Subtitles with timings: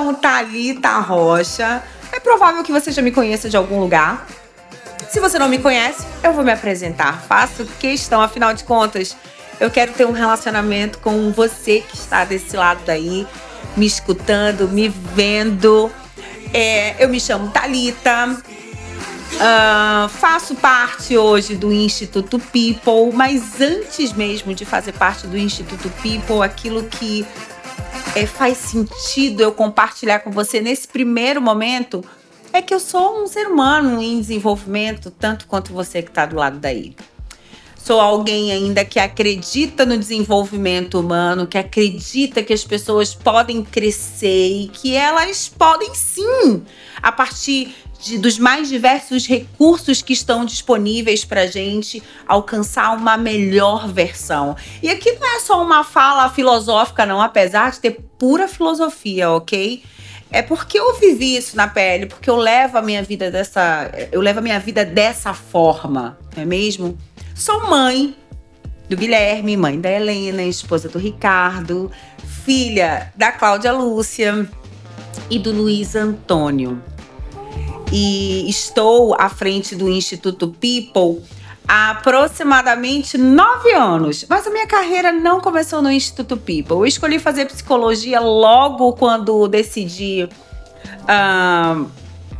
[0.00, 1.82] chamo Thalita Rocha.
[2.10, 4.26] É provável que você já me conheça de algum lugar.
[5.10, 7.20] Se você não me conhece, eu vou me apresentar.
[7.22, 9.14] Faço questão, afinal de contas,
[9.58, 13.26] eu quero ter um relacionamento com você que está desse lado daí,
[13.76, 15.90] me escutando, me vendo.
[16.54, 18.38] É, eu me chamo Thalita.
[19.38, 25.90] Ah, faço parte hoje do Instituto People, mas antes mesmo de fazer parte do Instituto
[26.02, 27.26] People, aquilo que
[28.14, 32.04] é, faz sentido eu compartilhar com você nesse primeiro momento
[32.52, 36.36] é que eu sou um ser humano em desenvolvimento, tanto quanto você que está do
[36.36, 36.96] lado daí.
[37.76, 44.48] Sou alguém ainda que acredita no desenvolvimento humano, que acredita que as pessoas podem crescer
[44.48, 46.62] e que elas podem sim,
[47.00, 53.88] a partir de- dos mais diversos recursos que estão disponíveis para gente alcançar uma melhor
[53.88, 54.56] versão.
[54.82, 59.82] E aqui não é só uma fala filosófica, não, apesar de ter pura filosofia, ok?
[60.32, 64.20] É porque eu vivi isso na pele, porque eu levo a minha vida dessa, eu
[64.20, 66.96] levo a minha vida dessa forma, não é mesmo?
[67.34, 68.14] Sou mãe
[68.88, 71.90] do Guilherme, mãe da Helena, esposa do Ricardo,
[72.44, 74.48] filha da Cláudia Lúcia
[75.28, 76.80] e do Luiz Antônio.
[77.92, 81.26] E estou à frente do Instituto People
[81.66, 84.24] há aproximadamente nove anos.
[84.28, 86.76] Mas a minha carreira não começou no Instituto People.
[86.76, 90.28] Eu escolhi fazer psicologia logo quando decidi
[91.06, 91.84] ah,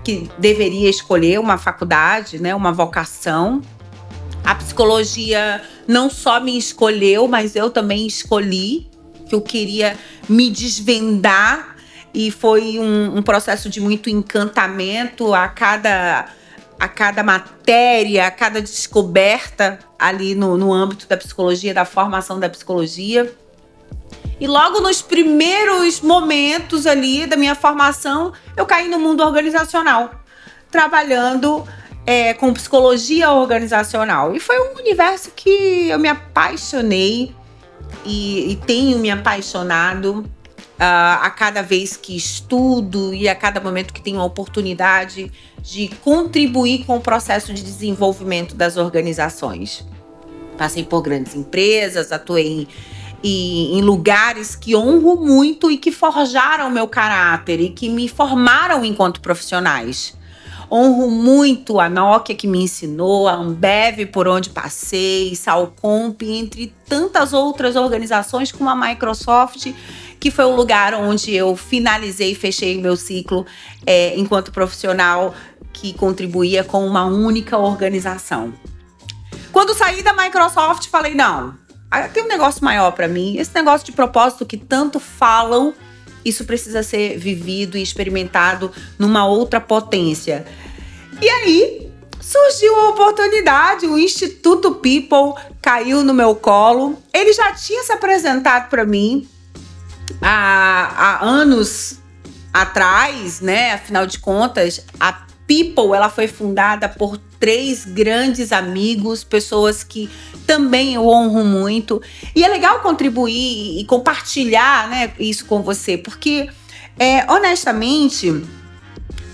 [0.05, 3.61] que deveria escolher uma faculdade, né, uma vocação.
[4.45, 8.89] A psicologia não só me escolheu, mas eu também escolhi
[9.29, 9.97] que eu queria
[10.29, 11.70] me desvendar
[12.13, 16.29] e foi um, um processo de muito encantamento a cada
[16.79, 22.49] a cada matéria, a cada descoberta ali no, no âmbito da psicologia, da formação da
[22.49, 23.31] psicologia.
[24.41, 30.11] E logo nos primeiros momentos ali da minha formação, eu caí no mundo organizacional,
[30.71, 31.69] trabalhando
[32.07, 34.35] é, com psicologia organizacional.
[34.35, 37.37] E foi um universo que eu me apaixonei
[38.07, 40.25] e, e tenho me apaixonado
[40.81, 45.31] ah, a cada vez que estudo e a cada momento que tenho a oportunidade
[45.63, 49.87] de contribuir com o processo de desenvolvimento das organizações.
[50.57, 52.67] Passei por grandes empresas, atuei
[53.23, 58.83] em, em lugares que honro muito e que forjaram meu caráter e que me formaram
[58.83, 60.19] enquanto profissionais.
[60.73, 67.33] Honro muito a Nokia que me ensinou, a Ambev por onde passei, Salcomp, entre tantas
[67.33, 69.75] outras organizações como a Microsoft,
[70.21, 73.47] que foi o lugar onde eu finalizei e fechei meu ciclo
[73.87, 75.35] é, enquanto profissional
[75.73, 78.53] que contribuía com uma única organização.
[79.51, 81.55] Quando saí da Microsoft, falei: não,
[81.91, 83.39] ah, tem um negócio maior para mim.
[83.39, 85.75] Esse negócio de propósito que tanto falam,
[86.25, 90.45] isso precisa ser vivido e experimentado numa outra potência.
[91.21, 96.97] E aí surgiu a oportunidade, o Instituto People caiu no meu colo.
[97.13, 99.27] Ele já tinha se apresentado para mim
[100.21, 101.99] há, há anos
[102.53, 103.75] atrás, né?
[103.75, 110.09] Afinal de contas, a People ela foi fundada por três grandes amigos, pessoas que
[110.47, 112.01] também eu honro muito.
[112.37, 116.49] E é legal contribuir e compartilhar né, isso com você, porque,
[116.97, 118.45] é, honestamente,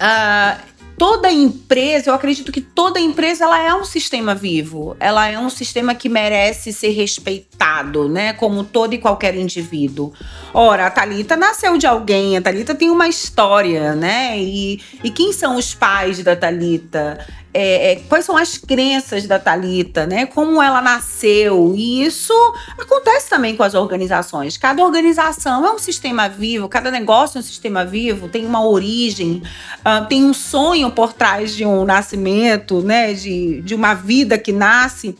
[0.00, 0.56] ah,
[0.96, 4.96] toda empresa, eu acredito que toda empresa ela é um sistema vivo.
[4.98, 8.32] Ela é um sistema que merece ser respeitado, né?
[8.32, 10.12] Como todo e qualquer indivíduo.
[10.58, 14.38] Ora, a Thalita nasceu de alguém, a Thalita tem uma história, né?
[14.38, 17.18] E, e quem são os pais da Thalita?
[17.52, 20.24] É, é, quais são as crenças da Thalita, né?
[20.24, 21.74] Como ela nasceu.
[21.76, 22.32] E isso
[22.80, 24.56] acontece também com as organizações.
[24.56, 29.42] Cada organização é um sistema vivo, cada negócio é um sistema vivo, tem uma origem,
[29.84, 33.12] ah, tem um sonho por trás de um nascimento, né?
[33.12, 35.18] De, de uma vida que nasce.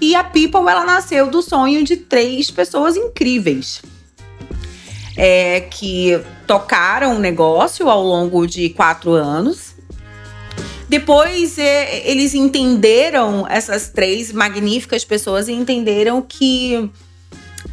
[0.00, 3.82] E a People, ela nasceu do sonho de três pessoas incríveis.
[5.16, 9.74] É, que tocaram o negócio ao longo de quatro anos.
[10.88, 16.90] Depois é, eles entenderam, essas três magníficas pessoas entenderam que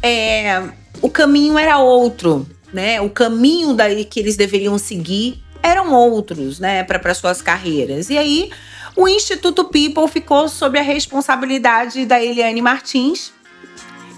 [0.02, 0.62] é,
[1.00, 3.00] o caminho era outro, né?
[3.00, 8.10] O caminho daí que eles deveriam seguir eram outros, né, para suas carreiras.
[8.10, 8.50] E aí
[8.94, 13.32] o Instituto People ficou sob a responsabilidade da Eliane Martins,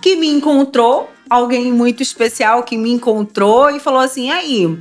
[0.03, 4.79] que me encontrou, alguém muito especial que me encontrou e falou assim: aí,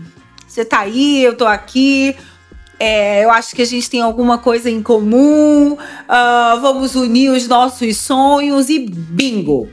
[0.47, 2.15] você tá aí, eu tô aqui.
[2.77, 5.73] É, eu acho que a gente tem alguma coisa em comum.
[5.73, 9.69] Uh, vamos unir os nossos sonhos e bingo!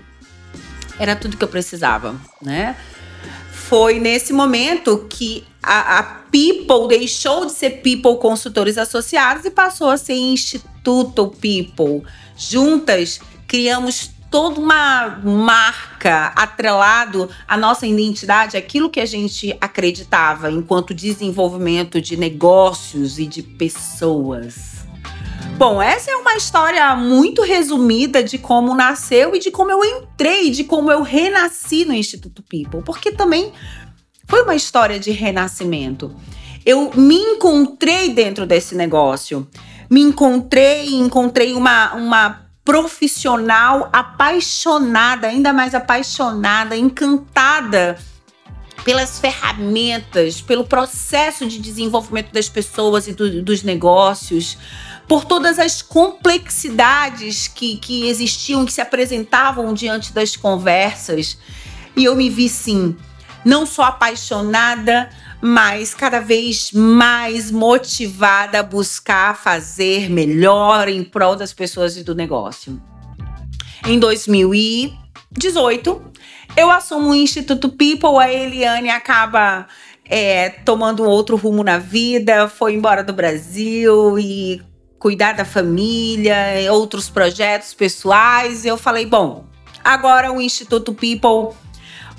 [0.98, 2.76] Era tudo que eu precisava, né?
[3.50, 9.90] Foi nesse momento que a, a People deixou de ser People Consultores Associados e passou
[9.90, 12.02] a ser Instituto People.
[12.36, 20.94] Juntas, criamos toda uma marca atrelado à nossa identidade, aquilo que a gente acreditava enquanto
[20.94, 24.86] desenvolvimento de negócios e de pessoas.
[25.58, 30.50] Bom, essa é uma história muito resumida de como nasceu e de como eu entrei,
[30.50, 33.52] de como eu renasci no Instituto People, porque também
[34.26, 36.10] foi uma história de renascimento.
[36.64, 39.46] Eu me encontrei dentro desse negócio.
[39.90, 47.98] Me encontrei, encontrei uma, uma profissional apaixonada, ainda mais apaixonada, encantada
[48.84, 54.58] pelas ferramentas, pelo processo de desenvolvimento das pessoas e do, dos negócios,
[55.06, 61.38] por todas as complexidades que, que existiam, que se apresentavam diante das conversas.
[61.96, 62.96] E eu me vi, sim,
[63.44, 65.10] não só apaixonada,
[65.42, 72.14] mas cada vez mais motivada a buscar fazer melhor em prol das pessoas e do
[72.14, 72.80] negócio.
[73.84, 76.00] Em 2018,
[76.56, 79.66] eu assumo o Instituto People, a Eliane acaba
[80.08, 84.62] é, tomando outro rumo na vida, foi embora do Brasil e
[84.96, 86.36] cuidar da família,
[86.70, 88.64] outros projetos pessoais.
[88.64, 89.44] Eu falei, bom,
[89.82, 91.56] agora o Instituto People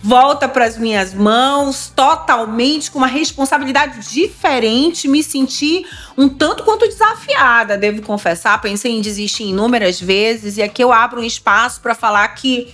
[0.03, 5.85] volta para as minhas mãos totalmente com uma responsabilidade diferente, me senti
[6.17, 11.21] um tanto quanto desafiada, devo confessar, pensei em desistir inúmeras vezes e aqui eu abro
[11.21, 12.67] um espaço para falar que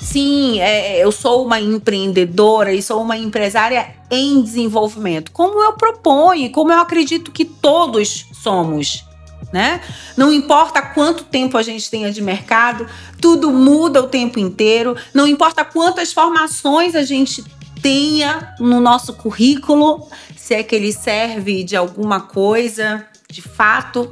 [0.00, 6.52] sim, é, eu sou uma empreendedora e sou uma empresária em desenvolvimento, como eu proponho,
[6.52, 9.04] como eu acredito que todos somos
[9.52, 9.80] né?
[10.16, 12.86] Não importa quanto tempo a gente tenha de mercado,
[13.20, 14.96] tudo muda o tempo inteiro.
[15.12, 17.44] Não importa quantas formações a gente
[17.82, 24.10] tenha no nosso currículo, se é que ele serve de alguma coisa, de fato.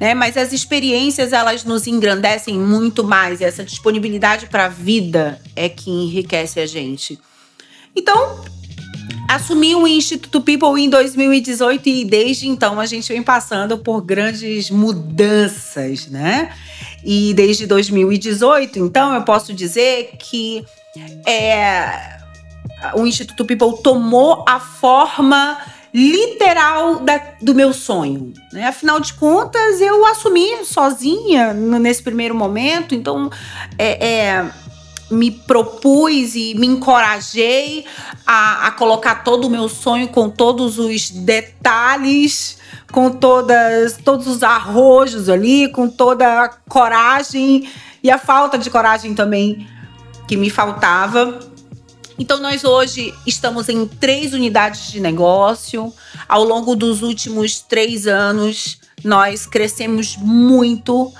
[0.00, 0.14] Né?
[0.14, 3.40] Mas as experiências elas nos engrandecem muito mais.
[3.40, 7.18] E essa disponibilidade para a vida é que enriquece a gente.
[7.94, 8.44] Então,
[9.28, 14.70] assumi o Instituto People em 2018 e desde então a gente vem passando por grandes
[14.70, 16.52] mudanças, né?
[17.04, 20.64] E desde 2018, então eu posso dizer que
[21.26, 22.18] é,
[22.94, 25.58] o Instituto People tomou a forma
[25.94, 28.32] literal da, do meu sonho.
[28.52, 28.66] Né?
[28.66, 33.30] Afinal de contas, eu assumi sozinha nesse primeiro momento, então
[33.78, 34.50] é, é
[35.12, 37.84] me propus e me encorajei
[38.26, 42.58] a, a, colocar todo o meu sonho com todos os detalhes,
[42.90, 47.68] com todas, todos os arrojos ali, com toda a coragem
[48.02, 49.66] e a falta de coragem também
[50.26, 51.38] que me faltava.
[52.18, 55.92] Então, nós hoje estamos em três unidades de negócio.
[56.28, 61.12] Ao longo dos últimos três anos, nós crescemos muito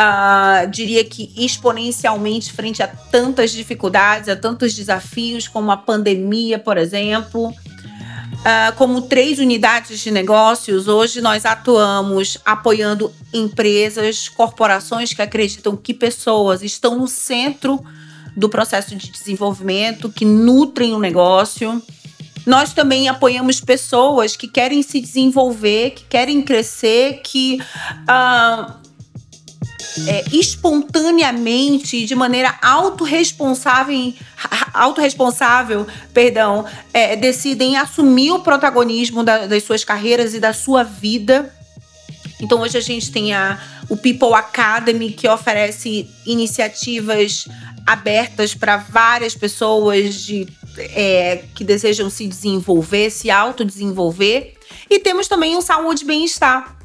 [0.00, 6.78] uh, diria que exponencialmente frente a tantas dificuldades, a tantos desafios, como a pandemia, por
[6.78, 7.48] exemplo.
[7.48, 15.92] Uh, como três unidades de negócios, hoje nós atuamos apoiando empresas, corporações que acreditam que
[15.92, 17.84] pessoas estão no centro
[18.34, 21.82] do processo de desenvolvimento, que nutrem o negócio.
[22.46, 28.72] Nós também apoiamos pessoas que querem se desenvolver, que querem crescer, que uh,
[30.06, 34.14] é, espontaneamente, de maneira autorresponsável,
[34.72, 41.52] autorresponsável, perdão, é, decidem assumir o protagonismo da, das suas carreiras e da sua vida.
[42.40, 47.46] Então hoje a gente tem a, o People Academy, que oferece iniciativas
[47.86, 50.46] abertas para várias pessoas de,
[50.78, 54.54] é, que desejam se desenvolver, se autodesenvolver.
[54.88, 56.76] E temos também o Saúde e Bem-Estar,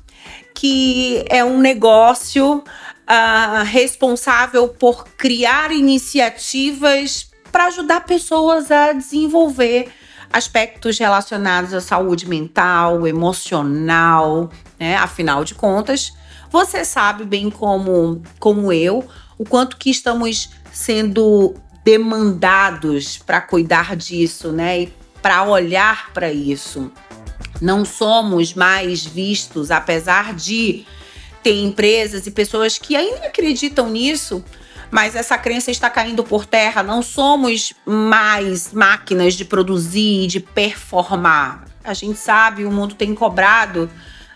[0.53, 2.63] que é um negócio
[3.09, 9.91] uh, responsável por criar iniciativas para ajudar pessoas a desenvolver
[10.31, 14.97] aspectos relacionados à saúde mental, emocional, né?
[14.97, 16.13] Afinal de contas,
[16.51, 19.07] você sabe bem como, como eu
[19.37, 24.81] o quanto que estamos sendo demandados para cuidar disso, né?
[24.81, 26.91] E para olhar para isso.
[27.61, 30.85] Não somos mais vistos, apesar de
[31.45, 34.43] ter empresas e pessoas que ainda acreditam nisso,
[34.89, 36.81] mas essa crença está caindo por terra.
[36.81, 41.65] Não somos mais máquinas de produzir, de performar.
[41.83, 43.87] A gente sabe, o mundo tem cobrado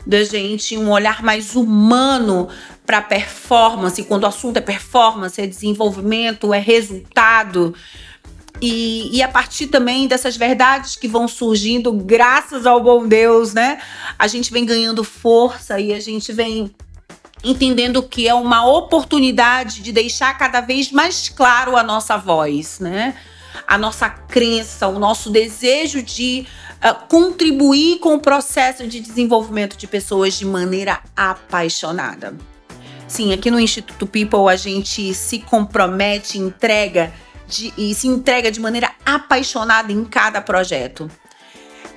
[0.05, 2.47] da gente um olhar mais humano
[2.85, 4.03] para performance.
[4.03, 7.73] Quando o assunto é performance, é desenvolvimento, é resultado.
[8.61, 13.81] E, e, a partir também dessas verdades que vão surgindo, graças ao bom Deus, né?
[14.17, 16.71] A gente vem ganhando força e a gente vem
[17.43, 23.15] entendendo que é uma oportunidade de deixar cada vez mais claro a nossa voz, né?
[23.67, 26.46] A nossa crença, o nosso desejo de
[26.84, 32.36] uh, contribuir com o processo de desenvolvimento de pessoas de maneira apaixonada.
[33.08, 37.12] Sim, aqui no Instituto People a gente se compromete, entrega
[37.48, 41.10] de, e se entrega de maneira apaixonada em cada projeto.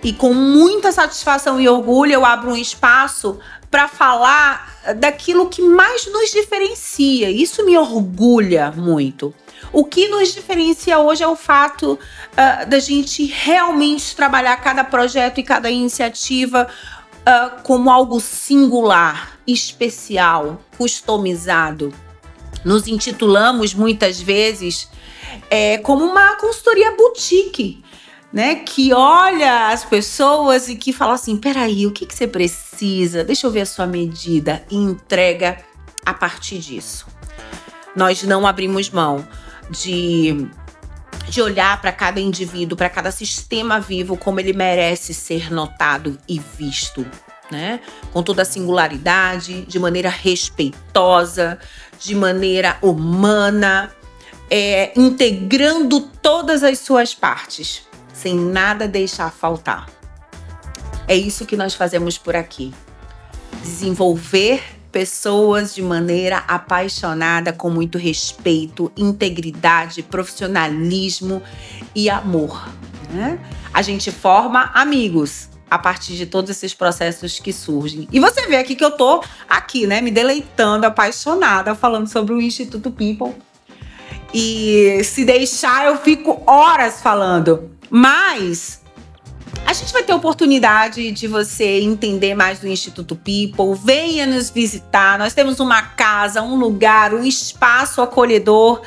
[0.02, 3.38] E com muita satisfação e orgulho eu abro um espaço
[3.70, 7.30] para falar daquilo que mais nos diferencia.
[7.30, 9.34] Isso me orgulha muito.
[9.72, 15.38] O que nos diferencia hoje é o fato uh, da gente realmente trabalhar cada projeto
[15.38, 16.68] e cada iniciativa
[17.20, 21.92] uh, como algo singular, especial, customizado.
[22.64, 24.88] Nos intitulamos muitas vezes
[25.48, 27.82] é, como uma consultoria boutique
[28.32, 33.22] né, que olha as pessoas e que fala assim: peraí, o que, que você precisa?
[33.22, 35.58] Deixa eu ver a sua medida e entrega
[36.04, 37.06] a partir disso.
[37.94, 39.26] Nós não abrimos mão
[39.68, 40.48] de,
[41.28, 46.40] de olhar para cada indivíduo, para cada sistema vivo, como ele merece ser notado e
[46.58, 47.06] visto.
[47.50, 47.80] Né?
[48.14, 51.58] Com toda a singularidade, de maneira respeitosa,
[52.00, 53.94] de maneira humana,
[54.50, 57.91] é, integrando todas as suas partes
[58.22, 59.88] sem nada deixar faltar.
[61.08, 62.72] É isso que nós fazemos por aqui.
[63.60, 64.62] Desenvolver
[64.92, 71.42] pessoas de maneira apaixonada, com muito respeito, integridade, profissionalismo
[71.94, 72.68] e amor.
[73.10, 73.40] Né?
[73.74, 78.06] A gente forma amigos a partir de todos esses processos que surgem.
[78.12, 82.40] E você vê aqui que eu tô aqui, né, me deleitando, apaixonada, falando sobre o
[82.40, 83.34] Instituto People.
[84.34, 87.72] E se deixar, eu fico horas falando.
[87.94, 88.80] Mas
[89.66, 93.78] a gente vai ter oportunidade de você entender mais do Instituto People.
[93.84, 95.18] Venha nos visitar.
[95.18, 98.80] Nós temos uma casa, um lugar, um espaço acolhedor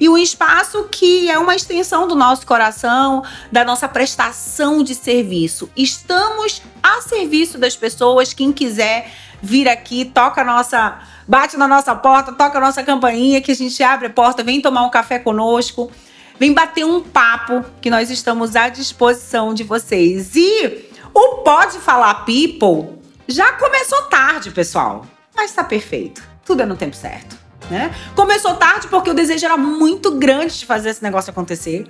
[0.00, 3.22] e um espaço que é uma extensão do nosso coração,
[3.52, 5.68] da nossa prestação de serviço.
[5.76, 8.32] Estamos a serviço das pessoas.
[8.32, 10.98] Quem quiser vir aqui, toca nossa,
[11.28, 14.62] bate na nossa porta, toca a nossa campainha que a gente abre a porta, vem
[14.62, 15.92] tomar um café conosco.
[16.38, 20.36] Vem bater um papo que nós estamos à disposição de vocês.
[20.36, 25.06] E o Pode Falar People já começou tarde, pessoal.
[25.34, 26.22] Mas tá perfeito.
[26.44, 27.36] Tudo é no tempo certo.
[27.70, 27.94] Né?
[28.14, 31.86] Começou tarde porque o desejo era muito grande de fazer esse negócio acontecer.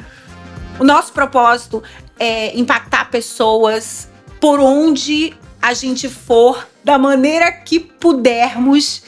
[0.78, 1.82] O nosso propósito
[2.18, 4.08] é impactar pessoas
[4.40, 9.02] por onde a gente for, da maneira que pudermos.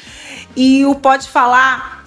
[0.56, 1.97] E o Pode Falar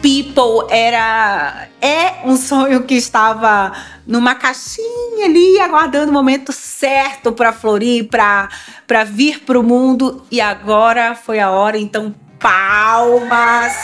[0.00, 3.72] People era é um sonho que estava
[4.06, 8.48] numa caixinha ali aguardando o momento certo para florir, para
[8.86, 13.74] para vir para o mundo e agora foi a hora, então palmas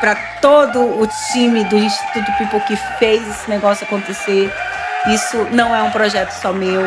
[0.00, 4.52] para todo o time do Instituto People que fez esse negócio acontecer.
[5.08, 6.82] Isso não é um projeto só meu,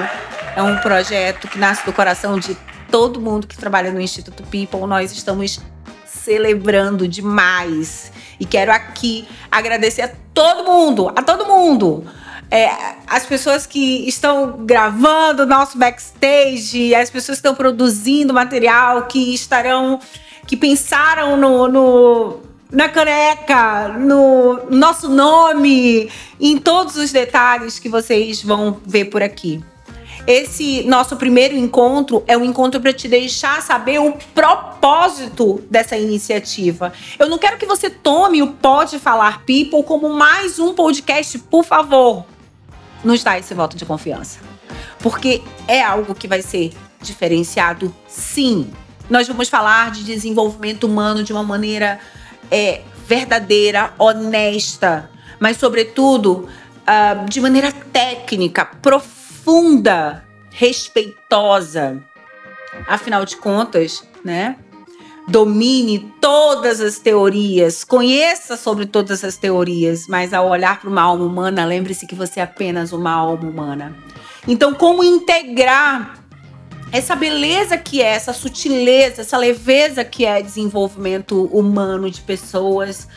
[0.55, 2.57] é um projeto que nasce do coração de
[2.89, 4.87] todo mundo que trabalha no Instituto People.
[4.87, 5.59] Nós estamos
[6.27, 8.11] celebrando demais.
[8.37, 12.05] E quero aqui agradecer a todo mundo, a todo mundo.
[12.51, 12.69] É,
[13.07, 19.33] as pessoas que estão gravando o nosso backstage, as pessoas que estão produzindo material, que
[19.33, 19.99] estarão,
[20.45, 28.43] que pensaram no, no na caneca, no nosso nome, em todos os detalhes que vocês
[28.43, 29.63] vão ver por aqui.
[30.27, 36.91] Esse nosso primeiro encontro é um encontro para te deixar saber o propósito dessa iniciativa.
[37.17, 41.63] Eu não quero que você tome o Pode Falar People como mais um podcast, por
[41.63, 42.25] favor.
[43.05, 44.39] Nos dá esse voto de confiança.
[44.99, 48.69] Porque é algo que vai ser diferenciado, sim.
[49.09, 52.01] Nós vamos falar de desenvolvimento humano de uma maneira
[52.51, 56.49] é, verdadeira, honesta, mas, sobretudo,
[56.81, 59.16] uh, de maneira técnica, profunda
[59.47, 62.03] profunda, respeitosa.
[62.85, 64.57] Afinal de contas, né?
[65.25, 71.23] Domine todas as teorias, conheça sobre todas as teorias, mas ao olhar para uma alma
[71.23, 73.95] humana, lembre-se que você é apenas uma alma humana.
[74.45, 76.16] Então, como integrar
[76.91, 83.07] essa beleza que é, essa sutileza, essa leveza que é desenvolvimento humano de pessoas,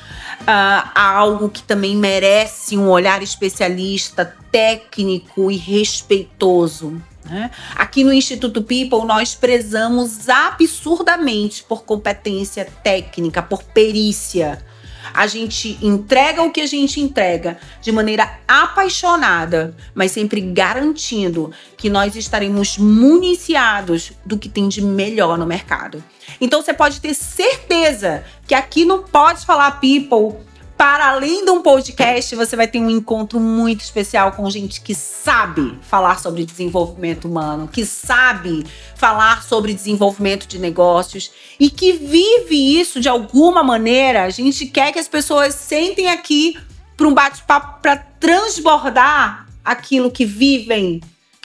[0.42, 7.00] uh, algo que também merece um olhar especialista, técnico e respeitoso.
[7.24, 7.50] Né?
[7.76, 14.64] Aqui no Instituto People, nós prezamos absurdamente por competência técnica, por perícia.
[15.12, 21.90] A gente entrega o que a gente entrega de maneira apaixonada, mas sempre garantindo que
[21.90, 26.02] nós estaremos municiados do que tem de melhor no mercado.
[26.40, 30.38] Então você pode ter certeza que aqui no Pode Falar People
[30.80, 34.94] para além de um podcast, você vai ter um encontro muito especial com gente que
[34.94, 38.64] sabe falar sobre desenvolvimento humano, que sabe
[38.96, 44.24] falar sobre desenvolvimento de negócios e que vive isso de alguma maneira.
[44.24, 46.56] A gente quer que as pessoas sentem aqui
[46.96, 51.02] para um bate-papo para transbordar aquilo que vivem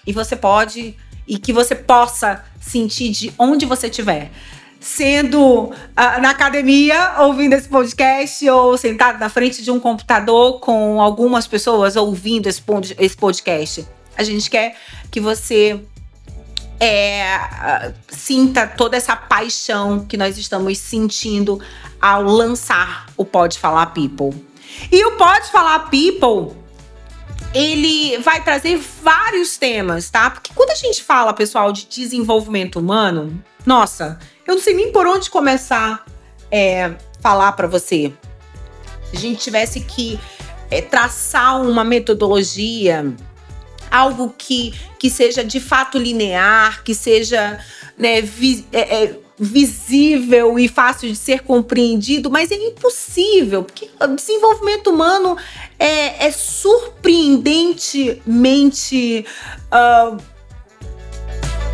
[0.07, 0.95] e você pode
[1.27, 4.31] e que você possa sentir de onde você estiver
[4.85, 5.73] sendo uh,
[6.21, 11.95] na academia ouvindo esse podcast ou sentado na frente de um computador com algumas pessoas
[11.95, 12.61] ouvindo esse,
[12.99, 13.87] esse podcast.
[14.15, 14.77] A gente quer
[15.09, 15.81] que você
[16.79, 21.59] é, uh, sinta toda essa paixão que nós estamos sentindo
[21.99, 24.39] ao lançar o Pode Falar People.
[24.91, 26.55] E o Pode Falar People
[27.55, 30.29] ele vai trazer vários temas, tá?
[30.29, 35.07] Porque quando a gente fala, pessoal, de desenvolvimento humano, nossa, eu não sei nem por
[35.07, 36.05] onde começar
[36.51, 38.13] é, falar para você.
[39.09, 40.19] Se a gente tivesse que
[40.69, 43.13] é, traçar uma metodologia,
[43.89, 47.59] algo que, que seja de fato linear, que seja
[47.97, 54.07] né, vi, é, é, visível e fácil de ser compreendido, mas é impossível, porque o
[54.07, 55.35] desenvolvimento humano
[55.79, 59.25] é, é surpreendentemente.
[59.71, 60.34] Uh,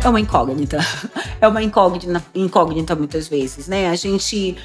[0.04, 0.78] é uma incógnita.
[1.40, 3.88] É uma incógnita, incógnita muitas vezes, né?
[3.88, 4.56] A gente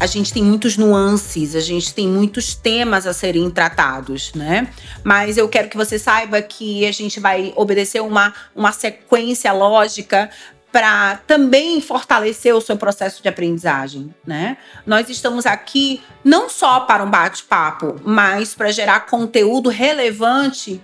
[0.00, 4.68] a gente tem muitos nuances, a gente tem muitos temas a serem tratados, né?
[5.04, 10.28] Mas eu quero que você saiba que a gente vai obedecer uma, uma sequência lógica
[10.72, 14.58] para também fortalecer o seu processo de aprendizagem, né?
[14.84, 20.82] Nós estamos aqui não só para um bate-papo, mas para gerar conteúdo relevante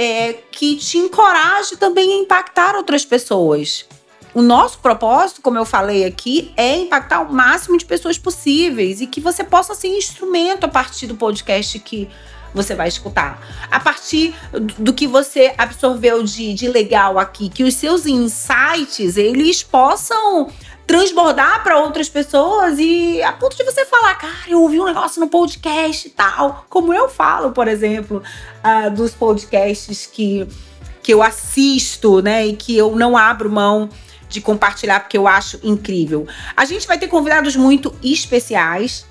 [0.00, 3.84] é, que te encoraje também a impactar outras pessoas.
[4.32, 9.06] O nosso propósito, como eu falei aqui, é impactar o máximo de pessoas possíveis e
[9.06, 12.08] que você possa ser instrumento a partir do podcast que
[12.54, 13.46] você vai escutar.
[13.70, 14.34] A partir
[14.78, 20.50] do que você absorveu de, de legal aqui, que os seus insights eles possam
[20.86, 25.20] transbordar para outras pessoas e a ponto de você falar, cara, eu ouvi um negócio
[25.20, 26.66] no podcast e tal.
[26.68, 28.22] Como eu falo, por exemplo,
[28.64, 30.46] uh, dos podcasts que,
[31.02, 33.88] que eu assisto, né, e que eu não abro mão
[34.28, 36.26] de compartilhar porque eu acho incrível.
[36.56, 39.04] A gente vai ter convidados muito especiais,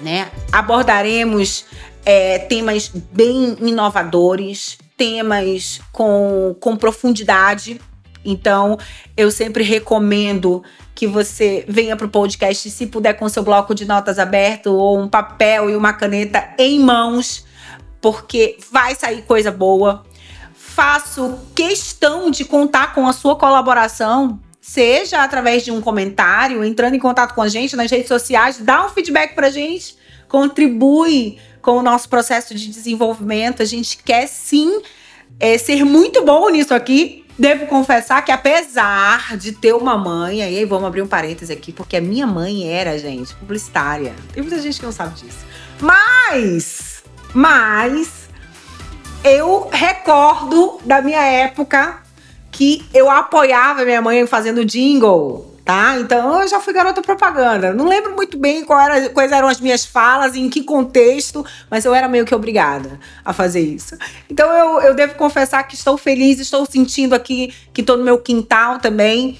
[0.00, 0.30] né?
[0.52, 1.64] Abordaremos
[2.04, 7.80] é, temas bem inovadores, temas com, com profundidade.
[8.24, 8.78] Então,
[9.16, 10.62] eu sempre recomendo
[10.94, 14.98] que você venha para o podcast, se puder, com seu bloco de notas aberto ou
[14.98, 17.46] um papel e uma caneta em mãos,
[18.00, 20.04] porque vai sair coisa boa.
[20.54, 26.98] Faço questão de contar com a sua colaboração, seja através de um comentário, entrando em
[26.98, 29.96] contato com a gente nas redes sociais, dá um feedback para a gente,
[30.28, 33.62] contribui com o nosso processo de desenvolvimento.
[33.62, 34.82] A gente quer sim
[35.38, 40.64] é, ser muito bom nisso aqui Devo confessar que apesar de ter uma mãe, aí
[40.64, 44.12] vamos abrir um parêntese aqui, porque a minha mãe era, gente, publicitária.
[44.32, 45.46] Tem muita gente que não sabe disso.
[45.80, 48.28] Mas, mas,
[49.22, 52.02] eu recordo da minha época
[52.50, 55.98] que eu apoiava minha mãe fazendo jingle tá?
[56.00, 57.74] Então eu já fui garota propaganda.
[57.74, 61.94] Não lembro muito bem era, quais eram as minhas falas, em que contexto, mas eu
[61.94, 63.94] era meio que obrigada a fazer isso.
[64.30, 68.16] Então eu, eu devo confessar que estou feliz, estou sentindo aqui que estou no meu
[68.16, 69.38] quintal também,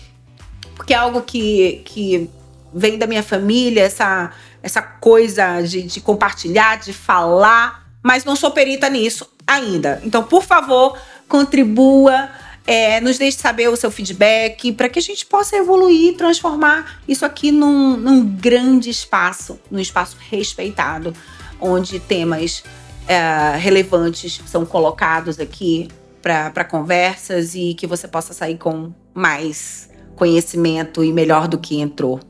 [0.77, 2.29] porque é algo que, que
[2.75, 4.31] vem da minha família, essa,
[4.63, 9.99] essa coisa de, de compartilhar, de falar, mas não sou perita nisso ainda.
[10.05, 10.95] Então, por favor,
[11.27, 12.29] contribua
[12.69, 17.25] é, nos deixe saber o seu feedback para que a gente possa evoluir, transformar isso
[17.25, 21.15] aqui num, num grande espaço, num espaço respeitado,
[21.59, 22.63] onde temas
[23.07, 25.89] é, relevantes são colocados aqui
[26.21, 32.21] para conversas e que você possa sair com mais conhecimento e melhor do que entrou.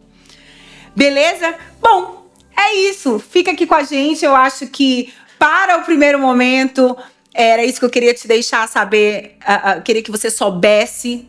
[0.95, 1.53] Beleza?
[1.83, 3.19] Bom, é isso.
[3.19, 4.25] Fica aqui com a gente.
[4.25, 6.97] Eu acho que para o primeiro momento
[7.35, 9.37] era isso que eu queria te deixar saber.
[9.47, 11.29] Uh, uh, queria que você soubesse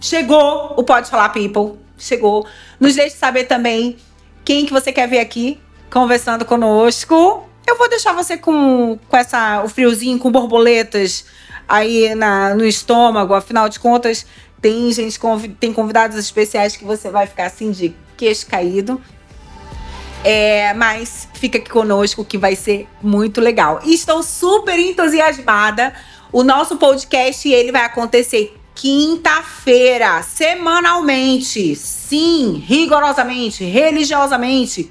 [0.00, 1.78] chegou o Pode Falar People.
[1.98, 2.46] Chegou.
[2.78, 3.98] Nos deixe saber também
[4.44, 7.46] quem que você quer ver aqui conversando conosco.
[7.66, 11.26] Eu vou deixar você com, com essa, o friozinho, com borboletas
[11.68, 13.34] aí na, no estômago.
[13.34, 14.26] Afinal de contas,
[14.62, 15.18] tem gente,
[15.60, 19.00] tem convidados especiais que você vai ficar assim de queixo caído.
[20.22, 23.80] É, mas fica aqui conosco que vai ser muito legal.
[23.84, 25.94] E estou super entusiasmada.
[26.32, 31.74] O nosso podcast ele vai acontecer quinta-feira, semanalmente.
[31.74, 34.90] Sim, rigorosamente, religiosamente.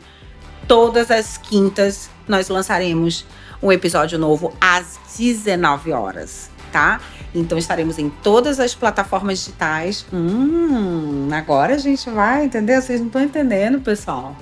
[0.67, 3.25] Todas as quintas nós lançaremos
[3.61, 6.99] um episódio novo às 19 horas, tá?
[7.33, 10.05] Então estaremos em todas as plataformas digitais.
[10.11, 12.81] Hum, agora a gente vai, entendeu?
[12.81, 14.35] Vocês não estão entendendo, pessoal.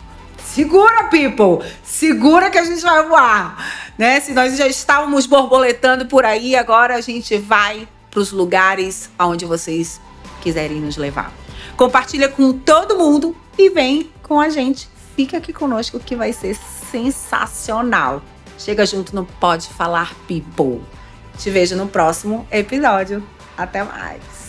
[0.53, 1.67] Segura, people!
[1.83, 3.91] Segura que a gente vai voar!
[3.97, 4.19] Né?
[4.19, 9.45] Se nós já estávamos borboletando por aí, agora a gente vai para os lugares aonde
[9.45, 10.01] vocês
[10.41, 11.31] quiserem nos levar.
[11.75, 14.89] Compartilha com todo mundo e vem com a gente.
[15.15, 16.55] Fica aqui conosco que vai ser
[16.91, 18.21] sensacional.
[18.57, 20.81] Chega junto no Pode Falar People.
[21.37, 23.23] Te vejo no próximo episódio.
[23.55, 24.46] Até mais.